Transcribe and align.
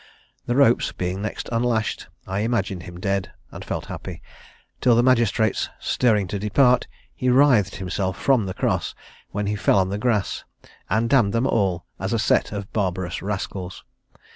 The 0.47 0.55
ropes 0.55 0.91
being 0.91 1.21
next 1.21 1.47
unlashed, 1.51 2.07
I 2.25 2.39
imagined 2.39 2.81
him 2.81 2.99
dead, 2.99 3.33
and 3.51 3.63
felt 3.63 3.85
happy; 3.85 4.23
till 4.79 4.95
the 4.95 5.03
magistrates 5.03 5.69
stirring 5.79 6.27
to 6.29 6.39
depart, 6.39 6.87
he 7.13 7.29
writhed 7.29 7.75
himself 7.75 8.17
from 8.19 8.47
the 8.47 8.55
cross, 8.55 8.95
when 9.29 9.45
he 9.45 9.55
fell 9.55 9.77
on 9.77 9.89
the 9.89 9.99
grass, 9.99 10.43
and 10.89 11.07
damned 11.07 11.33
them 11.33 11.45
all 11.45 11.85
as 11.99 12.13
a 12.13 12.17
set 12.17 12.51
of 12.51 12.73
barbarous 12.73 13.21
rascals. 13.21 13.83